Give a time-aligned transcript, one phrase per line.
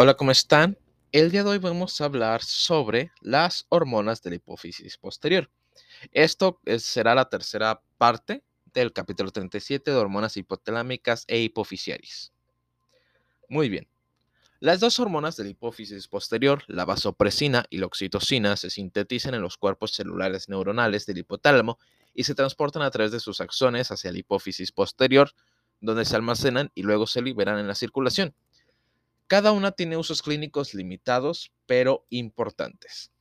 [0.00, 0.78] Hola, ¿cómo están?
[1.10, 5.50] El día de hoy vamos a hablar sobre las hormonas de la hipófisis posterior.
[6.12, 12.32] Esto es- será la tercera parte del capítulo 37 de hormonas hipotalámicas e hipofisiaris.
[13.48, 13.88] Muy bien.
[14.60, 19.42] Las dos hormonas de la hipófisis posterior, la vasopresina y la oxitocina, se sintetizan en
[19.42, 21.80] los cuerpos celulares neuronales del hipotálamo
[22.14, 25.32] y se transportan a través de sus axones hacia la hipófisis posterior,
[25.80, 28.32] donde se almacenan y luego se liberan en la circulación.
[29.28, 33.12] Cada una tiene usos clínicos limitados, pero importantes.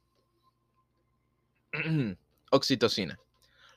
[2.49, 3.19] Oxitocina.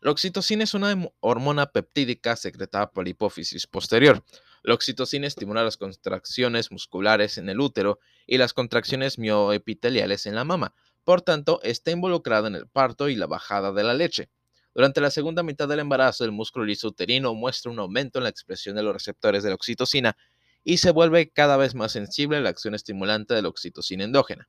[0.00, 4.24] La oxitocina es una hormona peptídica secretada por la hipófisis posterior.
[4.62, 10.44] La oxitocina estimula las contracciones musculares en el útero y las contracciones mioepiteliales en la
[10.44, 10.72] mama.
[11.02, 14.30] Por tanto, está involucrada en el parto y la bajada de la leche.
[14.72, 18.30] Durante la segunda mitad del embarazo, el músculo liso uterino muestra un aumento en la
[18.30, 20.16] expresión de los receptores de la oxitocina
[20.64, 24.48] y se vuelve cada vez más sensible a la acción estimulante de la oxitocina endógena.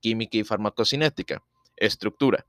[0.00, 1.42] Química y farmacocinética.
[1.76, 2.46] Estructura.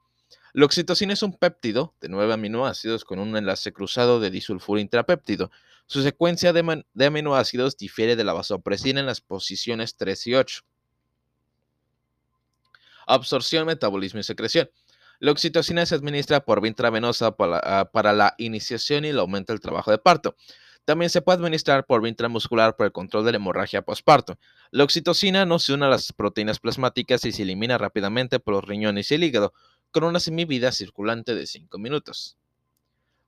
[0.54, 5.52] La oxitocina es un péptido de nueve aminoácidos con un enlace cruzado de disulfuro intrapéptido.
[5.88, 10.62] Su secuencia de, aminoácidos difiere de la vasopresina en las posiciones 3 y 8.
[13.08, 14.70] Absorción, metabolismo y secreción.
[15.20, 19.60] La oxitocina se administra por vía intravenosa ah, para la iniciación y el aumento del
[19.60, 20.36] trabajo de parto.
[20.86, 24.38] También se puede administrar por vía intramuscular por el control de la hemorragia postparto.
[24.70, 28.66] La oxitocina no se une a las proteínas plasmáticas y se elimina rápidamente por los
[28.66, 29.54] riñones y el hígado,
[29.92, 32.38] con una semivida circulante de 5 minutos.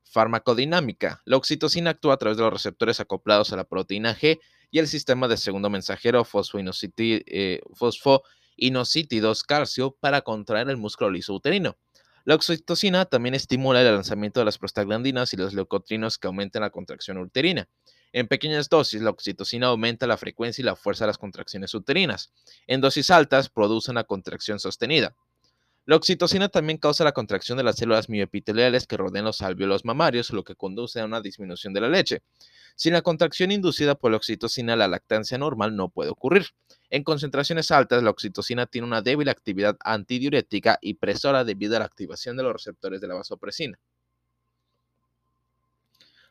[0.04, 1.22] Farmacodinámica.
[1.24, 4.38] La oxitocina actúa a través de los receptores acoplados a la proteína G
[4.70, 11.76] y el sistema de segundo mensajero eh, fosfoinosítidos calcio para contraer el músculo liso uterino.
[12.26, 16.70] La oxitocina también estimula el lanzamiento de las prostaglandinas y los leucotrinos que aumentan la
[16.70, 17.68] contracción uterina.
[18.12, 22.32] En pequeñas dosis, la oxitocina aumenta la frecuencia y la fuerza de las contracciones uterinas.
[22.66, 25.14] En dosis altas, produce una contracción sostenida.
[25.86, 30.30] La oxitocina también causa la contracción de las células mioepiteliales que rodean los alvéolos mamarios,
[30.30, 32.22] lo que conduce a una disminución de la leche.
[32.74, 36.46] Sin la contracción inducida por la oxitocina, la lactancia normal no puede ocurrir.
[36.90, 41.84] En concentraciones altas, la oxitocina tiene una débil actividad antidiurética y presora debido a la
[41.84, 43.78] activación de los receptores de la vasopresina.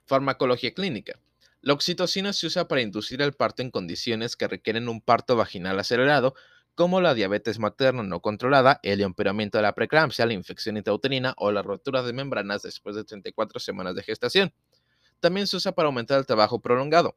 [0.04, 1.18] Farmacología clínica.
[1.62, 5.80] La oxitocina se usa para inducir el parto en condiciones que requieren un parto vaginal
[5.80, 6.36] acelerado,
[6.76, 11.52] como la diabetes materna no controlada, el empeoramiento de la preeclampsia, la infección intrauterina o
[11.52, 14.54] la rotura de membranas después de 34 semanas de gestación.
[15.22, 17.16] También se usa para aumentar el trabajo prolongado.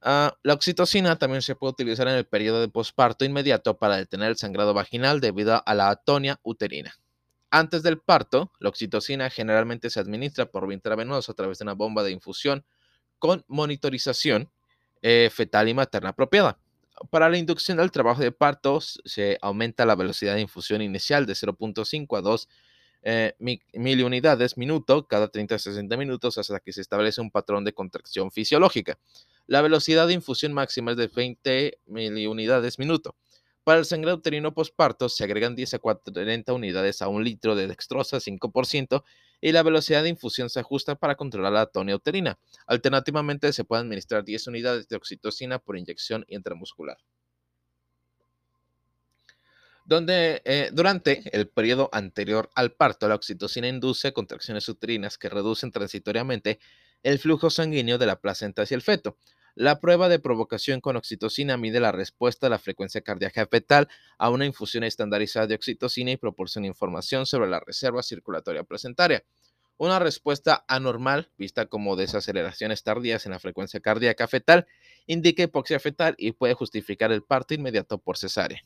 [0.00, 4.30] Ah, la oxitocina también se puede utilizar en el periodo de posparto inmediato para detener
[4.30, 6.96] el sangrado vaginal debido a la atonia uterina.
[7.50, 11.74] Antes del parto, la oxitocina generalmente se administra por vía intravenosa a través de una
[11.74, 12.64] bomba de infusión
[13.18, 14.50] con monitorización
[15.02, 16.58] eh, fetal y materna apropiada.
[17.10, 21.34] Para la inducción del trabajo de parto se aumenta la velocidad de infusión inicial de
[21.34, 22.48] 0.5 a 2
[23.04, 27.64] eh, mi- miliunidades minuto cada 30 a 60 minutos hasta que se establece un patrón
[27.64, 28.98] de contracción fisiológica.
[29.46, 33.16] La velocidad de infusión máxima es de 20 miliunidades minuto.
[33.64, 37.66] Para el sangrado uterino posparto se agregan 10 a 40 unidades a un litro de
[37.66, 39.02] dextrosa 5%
[39.42, 42.38] y la velocidad de infusión se ajusta para controlar la atonia uterina.
[42.66, 46.96] Alternativamente se puede administrar 10 unidades de oxitocina por inyección intramuscular.
[49.84, 55.72] Donde, eh, durante el periodo anterior al parto, la oxitocina induce contracciones uterinas que reducen
[55.72, 56.60] transitoriamente
[57.02, 59.16] el flujo sanguíneo de la placenta hacia el feto.
[59.54, 64.30] La prueba de provocación con oxitocina mide la respuesta de la frecuencia cardíaca fetal a
[64.30, 69.24] una infusión estandarizada de oxitocina y proporciona información sobre la reserva circulatoria placentaria.
[69.76, 74.66] Una respuesta anormal, vista como desaceleraciones tardías en la frecuencia cardíaca fetal,
[75.06, 78.64] indica hipoxia fetal y puede justificar el parto inmediato por cesárea.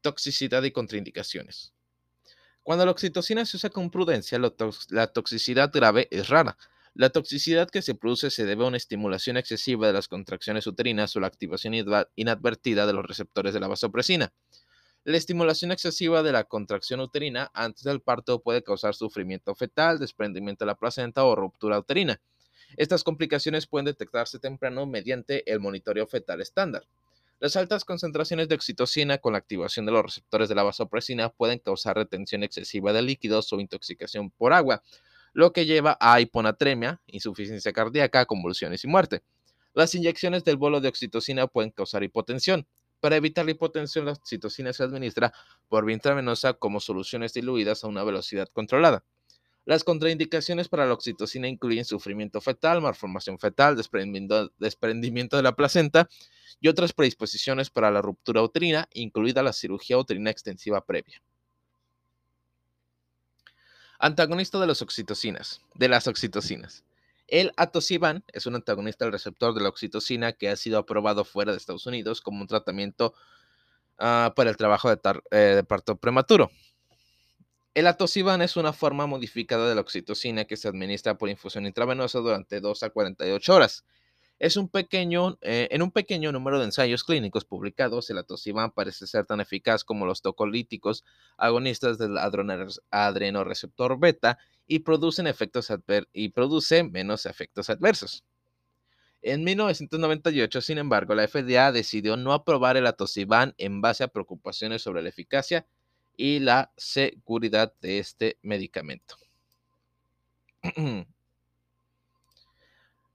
[0.00, 1.72] Toxicidad y contraindicaciones.
[2.64, 4.40] Cuando la oxitocina se usa con prudencia,
[4.90, 6.56] la toxicidad grave es rara.
[6.98, 11.14] La toxicidad que se produce se debe a una estimulación excesiva de las contracciones uterinas
[11.14, 11.74] o la activación
[12.14, 14.32] inadvertida de los receptores de la vasopresina.
[15.04, 20.64] La estimulación excesiva de la contracción uterina antes del parto puede causar sufrimiento fetal, desprendimiento
[20.64, 22.18] de la placenta o ruptura uterina.
[22.78, 26.86] Estas complicaciones pueden detectarse temprano mediante el monitoreo fetal estándar.
[27.40, 31.58] Las altas concentraciones de oxitocina con la activación de los receptores de la vasopresina pueden
[31.58, 34.82] causar retención excesiva de líquidos o intoxicación por agua,
[35.36, 39.22] lo que lleva a hiponatremia, insuficiencia cardíaca, convulsiones y muerte.
[39.74, 42.66] Las inyecciones del bolo de oxitocina pueden causar hipotensión.
[43.00, 45.34] Para evitar la hipotensión, la oxitocina se administra
[45.68, 49.04] por vía intravenosa como soluciones diluidas a una velocidad controlada.
[49.66, 56.08] Las contraindicaciones para la oxitocina incluyen sufrimiento fetal, malformación fetal, desprendimiento, de la placenta
[56.62, 61.20] y otras predisposiciones para la ruptura uterina, incluida la cirugía uterina extensiva previa.
[63.98, 66.84] Antagonista de las oxitocinas, de las oxitocinas.
[67.28, 71.52] El atosiban es un antagonista del receptor de la oxitocina que ha sido aprobado fuera
[71.52, 73.14] de Estados Unidos como un tratamiento
[73.98, 75.00] ah, para el trabajo de,
[75.30, 76.50] eh, de, parto prematuro.
[77.74, 82.20] El atosiban es una forma modificada de la oxitocina que se administra por infusión intravenosa
[82.20, 83.84] durante 2 a 48 horas.
[84.38, 89.06] Es un pequeño, eh, en un pequeño número de ensayos clínicos publicados, el atosiban parece
[89.06, 91.04] ser tan eficaz como los tocolíticos
[91.38, 95.72] agonistas del adrenoreceptor beta y, producen efectos
[96.12, 98.24] y produce menos efectos adversos.
[99.22, 104.82] En 1998, sin embargo, la FDA decidió no aprobar el atosiban en base a preocupaciones
[104.82, 105.66] sobre la eficacia
[106.16, 109.16] y la seguridad de este medicamento.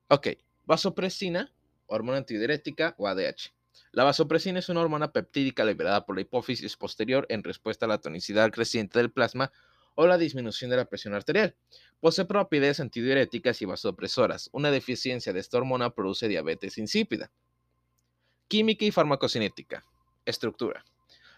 [0.09, 0.27] ok,
[0.71, 1.51] Vasopresina,
[1.87, 3.51] hormona antidiurética o ADH.
[3.91, 7.97] La vasopresina es una hormona peptídica liberada por la hipófisis posterior en respuesta a la
[7.97, 9.51] tonicidad creciente del plasma
[9.95, 11.57] o la disminución de la presión arterial.
[11.99, 14.49] Posee propiedades antidiuréticas y vasopresoras.
[14.53, 17.33] Una deficiencia de esta hormona produce diabetes insípida.
[18.47, 19.83] Química y farmacocinética.
[20.23, 20.85] Estructura.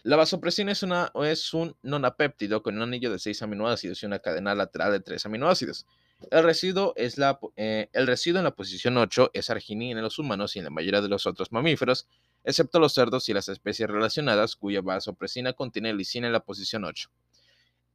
[0.04, 4.20] La vasopresina es, una, es un nonapéptido con un anillo de 6 aminoácidos y una
[4.20, 5.88] cadena lateral de 3 aminoácidos.
[6.32, 10.20] El residuo, es la, eh, el residuo en la posición 8 es arginina en los
[10.20, 12.08] humanos y en la mayoría de los otros mamíferos,
[12.44, 17.10] excepto los cerdos y las especies relacionadas cuya vasopresina contiene lisina en la posición 8.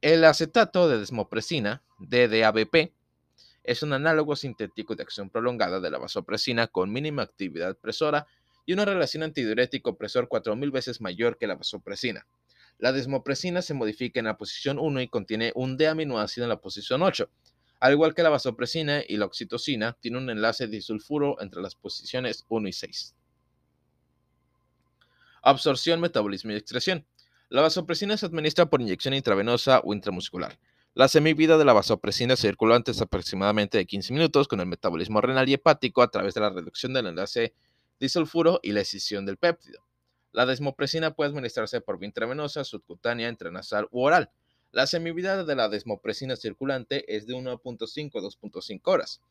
[0.01, 2.93] El acetato de desmopresina, DDABP,
[3.63, 8.27] es un análogo sintético de acción prolongada de la vasopresina con mínima actividad presora
[8.65, 12.25] y una relación antidiurético-presor 4000 veces mayor que la vasopresina.
[12.77, 17.01] La desmopresina se modifica en la posición 1 y contiene un D-aminoácido en la posición
[17.01, 17.29] 8,
[17.79, 22.45] al igual que la vasopresina y la oxitocina, tiene un enlace disulfuro entre las posiciones
[22.49, 23.15] 1 y 6.
[25.41, 27.05] Absorción, metabolismo y excreción.
[27.49, 30.59] La vasopresina se administra por inyección intravenosa o intramuscular.
[30.93, 35.47] La semivida de la vasopresina circula antes aproximadamente de 15 minutos con el metabolismo renal
[35.47, 37.53] y hepático a través de la reducción del enlace
[37.99, 39.85] disulfuro y la escisión del péptido.
[40.31, 44.31] La desmopresina puede administrarse por vía intravenosa, subcutánea, intranasal u oral.
[44.71, 49.21] La semivida de la desmopresina circulante es de 1.5 a 2.5 horas.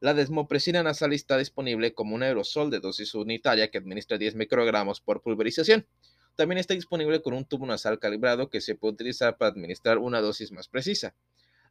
[0.00, 5.00] La desmopresina nasal está disponible como un aerosol de dosis unitaria que administra 10 microgramos
[5.00, 5.86] por pulverización.
[6.34, 10.20] También está disponible con un tubo nasal calibrado que se puede utilizar para administrar una
[10.20, 11.14] dosis más precisa.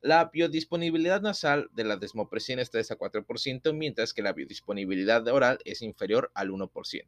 [0.02, 5.60] La biodisponibilidad nasal de la desmopresina está de a 4%, mientras que la biodisponibilidad oral
[5.66, 7.06] es inferior al 1%.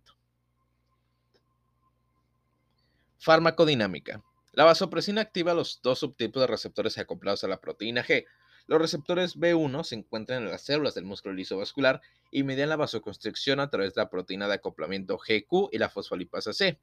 [3.19, 4.23] Farmacodinámica.
[4.51, 8.25] La vasopresina activa los dos subtipos de receptores acoplados a la proteína G.
[8.65, 12.01] Los receptores B1 se encuentran en las células del músculo liso vascular
[12.31, 16.53] y median la vasoconstricción a través de la proteína de acoplamiento GQ y la fosfolipasa
[16.53, 16.79] C.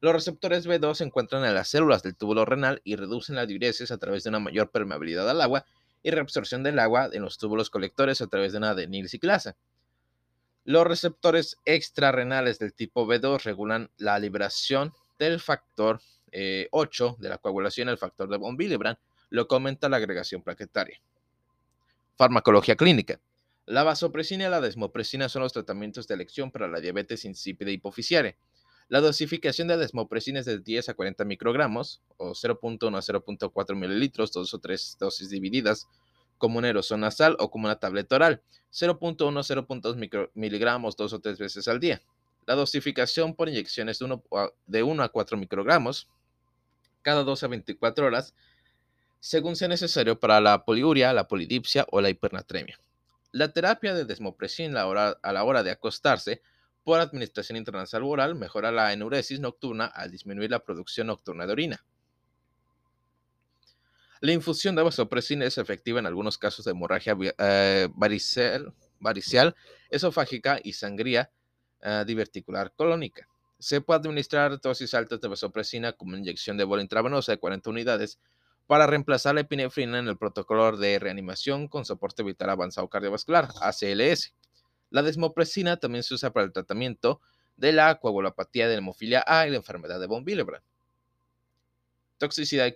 [0.00, 3.90] Los receptores B2 se encuentran en las células del túbulo renal y reducen la diuresis
[3.90, 5.64] a través de una mayor permeabilidad al agua
[6.02, 9.56] y reabsorción del agua en los túbulos colectores a través de una adenilciclasa.
[10.64, 16.00] Los receptores extrarrenales del tipo B2 regulan la liberación del factor
[16.70, 18.98] 8 eh, de la coagulación el factor de von Willebrand,
[19.30, 21.00] lo que aumenta la agregación plaquetaria.
[22.16, 23.20] Farmacología clínica.
[23.66, 28.36] La vasopresina y la desmopresina son los tratamientos de elección para la diabetes insípida hipoficiaria.
[28.88, 34.30] La dosificación de desmopresina es de 10 a 40 microgramos, o 0.1 a 0.4 mililitros,
[34.32, 35.88] dos o tres dosis divididas,
[36.36, 41.20] como un aerosol nasal o como una tableta oral, 0.1 a 0.2 miligramos dos o
[41.20, 42.02] tres veces al día.
[42.46, 44.22] La dosificación por inyección es de 1,
[44.66, 46.10] de 1 a 4 microgramos,
[47.04, 48.34] cada 12 a 24 horas,
[49.20, 52.80] según sea necesario para la poliuria, la polidipsia o la hipernatremia.
[53.30, 56.42] La terapia de desmopresina a la hora de acostarse
[56.82, 61.84] por administración intranasal oral mejora la enuresis nocturna al disminuir la producción nocturna de orina.
[64.20, 69.54] La infusión de vasopresina es efectiva en algunos casos de hemorragia eh, varicial,
[69.90, 71.30] esofágica y sangría
[71.82, 73.28] eh, diverticular colónica.
[73.64, 78.18] Se puede administrar dosis altas de vasopresina como inyección de bola intravenosa de 40 unidades
[78.66, 84.34] para reemplazar la epinefrina en el protocolo de reanimación con soporte vital avanzado cardiovascular, ACLS.
[84.90, 87.22] La desmopresina también se usa para el tratamiento
[87.56, 90.26] de la coagulopatía de hemofilia A y la enfermedad de von.
[92.18, 92.74] Toxicidad y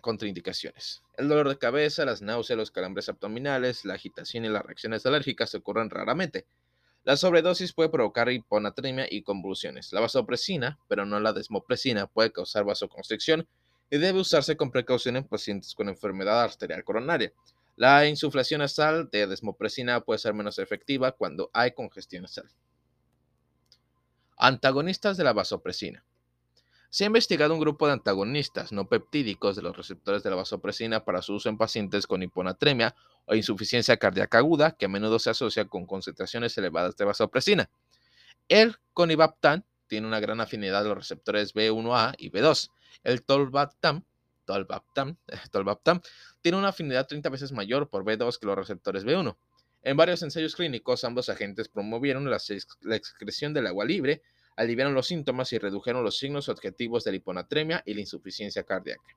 [0.00, 1.02] contraindicaciones.
[1.16, 5.52] El dolor de cabeza, las náuseas, los calambres abdominales, la agitación y las reacciones alérgicas
[5.56, 6.46] ocurren raramente.
[7.08, 9.94] La sobredosis puede provocar hiponatremia y convulsiones.
[9.94, 13.48] La vasopresina, pero no la desmopresina, puede causar vasoconstricción
[13.90, 17.32] y debe usarse con precaución en pacientes con enfermedad arterial coronaria.
[17.76, 22.50] La insuflación nasal de desmopresina puede ser menos efectiva cuando hay congestión nasal.
[24.36, 26.04] Antagonistas de la vasopresina.
[26.90, 31.06] Se ha investigado un grupo de antagonistas no peptídicos de los receptores de la vasopresina
[31.06, 32.94] para su uso en pacientes con hiponatremia
[33.28, 37.70] o insuficiencia cardíaca aguda, que a menudo se asocia con concentraciones elevadas de vasopresina.
[38.48, 42.70] El conibaptan tiene una gran afinidad a los receptores B1A y B2.
[43.04, 44.04] El tolvaptan,
[45.50, 46.02] tolvaptan
[46.40, 49.36] tiene una afinidad 30 veces mayor por B2 que los receptores B1.
[49.82, 52.38] En varios ensayos clínicos, ambos agentes promovieron la,
[52.80, 54.22] la excreción del agua libre,
[54.56, 59.14] aliviaron los síntomas y redujeron los signos objetivos de la hiponatremia y la insuficiencia cardíaca.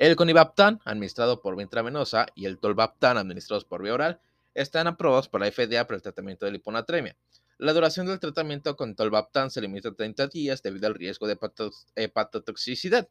[0.00, 4.18] El conibaptan, administrado por vía intravenosa, y el tolvaptan, administrados por vía oral,
[4.54, 7.18] están aprobados por la FDA para el tratamiento de la hiponatremia.
[7.58, 11.38] La duración del tratamiento con tolvaptan se limita a 30 días debido al riesgo de
[11.96, 13.10] hepatotoxicidad,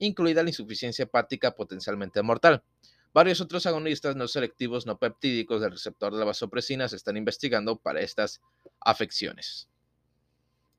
[0.00, 2.64] incluida la insuficiencia hepática potencialmente mortal.
[3.12, 7.76] Varios otros agonistas no selectivos no peptídicos del receptor de la vasopresina se están investigando
[7.76, 8.40] para estas
[8.80, 9.68] afecciones.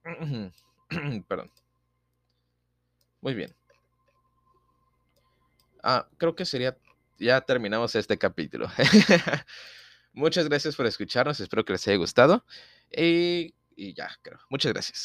[1.30, 1.50] Perdón.
[3.22, 3.56] Muy bien.
[5.86, 6.76] Ah, creo que sería.
[7.20, 8.68] Ya terminamos este capítulo.
[10.14, 11.40] Muchas gracias por escucharnos.
[11.40, 12.44] Espero que les haya gustado.
[12.92, 14.40] Y, y ya, creo.
[14.50, 15.00] Muchas gracias.